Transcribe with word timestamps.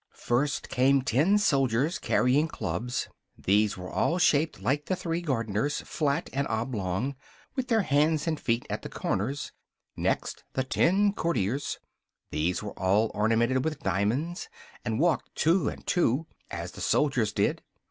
First 0.17 0.67
came 0.67 1.03
ten 1.03 1.37
soldiers 1.37 1.99
carrying 1.99 2.47
clubs; 2.47 3.07
these 3.37 3.77
were 3.77 3.91
all 3.91 4.17
shaped 4.17 4.59
like 4.59 4.87
the 4.87 4.95
three 4.95 5.21
gardeners, 5.21 5.81
flat 5.81 6.27
and 6.33 6.47
oblong, 6.47 7.15
with 7.55 7.67
their 7.67 7.83
hands 7.83 8.25
and 8.25 8.39
feet 8.39 8.65
at 8.67 8.81
the 8.81 8.89
corners: 8.89 9.51
next 9.95 10.43
the 10.53 10.63
ten 10.63 11.13
courtiers; 11.13 11.77
these 12.31 12.63
were 12.63 12.73
all 12.79 13.11
ornamented 13.13 13.63
with 13.63 13.83
diamonds, 13.83 14.49
and 14.83 14.99
walked 14.99 15.35
two 15.35 15.69
and 15.69 15.85
two, 15.85 16.25
as 16.49 16.71
the 16.71 16.81
soldiers 16.81 17.31
did. 17.31 17.61